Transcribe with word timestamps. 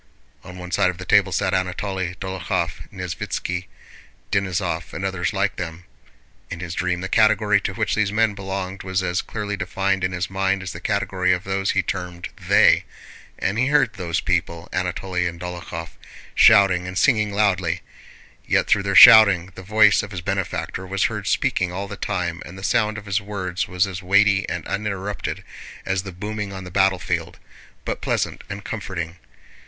On 0.43 0.57
one 0.57 0.71
side 0.71 0.89
of 0.89 0.97
the 0.97 1.05
table 1.05 1.31
sat 1.31 1.53
Anatole, 1.53 2.15
Dólokhov, 2.15 2.89
Nesvítski, 2.91 3.65
Denísov, 4.31 4.93
and 4.93 5.05
others 5.05 5.31
like 5.31 5.57
them 5.57 5.83
(in 6.49 6.59
his 6.59 6.73
dream 6.73 7.01
the 7.01 7.07
category 7.07 7.61
to 7.61 7.75
which 7.75 7.93
these 7.93 8.11
men 8.11 8.33
belonged 8.33 8.81
was 8.81 9.03
as 9.03 9.21
clearly 9.21 9.55
defined 9.55 10.03
in 10.03 10.11
his 10.11 10.27
mind 10.27 10.63
as 10.63 10.71
the 10.73 10.79
category 10.81 11.33
of 11.33 11.43
those 11.43 11.69
he 11.73 11.83
termed 11.83 12.29
they), 12.47 12.83
and 13.37 13.59
he 13.59 13.67
heard 13.67 13.93
those 13.93 14.21
people, 14.21 14.67
Anatole 14.73 15.13
and 15.27 15.39
Dólokhov, 15.39 15.89
shouting 16.33 16.87
and 16.87 16.97
singing 16.97 17.31
loudly; 17.31 17.81
yet 18.47 18.65
through 18.65 18.81
their 18.81 18.95
shouting 18.95 19.51
the 19.53 19.61
voice 19.61 20.01
of 20.01 20.09
his 20.09 20.21
benefactor 20.21 20.87
was 20.87 21.03
heard 21.03 21.27
speaking 21.27 21.71
all 21.71 21.87
the 21.87 21.95
time 21.95 22.41
and 22.43 22.57
the 22.57 22.63
sound 22.63 22.97
of 22.97 23.05
his 23.05 23.21
words 23.21 23.67
was 23.67 23.85
as 23.85 24.01
weighty 24.01 24.49
and 24.49 24.65
uninterrupted 24.65 25.43
as 25.85 26.01
the 26.01 26.11
booming 26.11 26.51
on 26.51 26.63
the 26.63 26.71
battlefield, 26.71 27.37
but 27.85 28.01
pleasant 28.01 28.43
and 28.49 28.65
comforting. 28.65 29.17